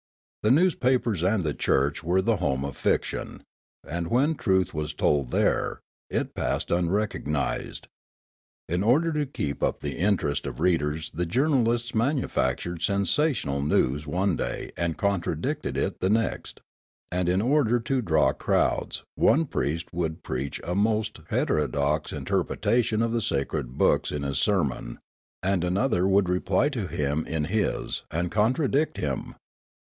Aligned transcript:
The 0.41 0.49
newspapers 0.49 1.21
and 1.21 1.43
the 1.43 1.53
church 1.53 2.03
were 2.03 2.23
the 2.23 2.37
home 2.37 2.65
of 2.65 2.75
fiction; 2.75 3.43
and 3.87 4.07
when 4.07 4.33
truth 4.33 4.73
was 4.73 4.95
told 4.95 5.29
there, 5.29 5.79
it 6.09 6.33
passed 6.33 6.71
unrecognised. 6.71 7.85
In 8.67 8.81
order 8.81 9.13
to 9.13 9.27
keep 9.27 9.61
up 9.61 9.81
the 9.81 9.99
interest 9.99 10.47
of 10.47 10.59
readers 10.59 11.11
the 11.11 11.27
journalists 11.27 11.93
manufactured 11.93 12.81
sensational 12.81 13.61
news 13.61 14.07
one 14.07 14.35
da}' 14.35 14.71
and 14.75 14.97
contradicted 14.97 15.77
it 15.77 15.99
the 15.99 16.09
next; 16.09 16.61
and 17.11 17.29
in 17.29 17.39
order 17.39 17.79
to 17.81 18.01
draw 18.01 18.33
crowds 18.33 19.03
one 19.13 19.45
priest 19.45 19.93
would 19.93 20.23
preach 20.23 20.59
a 20.63 20.73
most 20.73 21.19
hetero 21.29 21.67
dox 21.67 22.11
interpretation 22.11 23.03
of 23.03 23.11
the 23.11 23.21
sacred 23.21 23.77
books 23.77 24.11
in 24.11 24.23
his 24.23 24.39
sermon 24.39 24.97
and 25.43 25.63
another 25.63 26.07
would 26.07 26.27
reply 26.27 26.69
to 26.69 26.87
him 26.87 27.23
in 27.27 27.43
his 27.43 28.01
and 28.09 28.31
contradict 28.31 28.97
him. 28.97 29.35